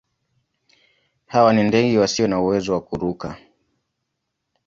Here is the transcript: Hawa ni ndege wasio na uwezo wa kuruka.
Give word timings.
Hawa 1.25 1.53
ni 1.53 1.63
ndege 1.63 1.99
wasio 1.99 2.27
na 2.27 2.39
uwezo 2.41 2.73
wa 2.73 2.81
kuruka. 2.81 3.37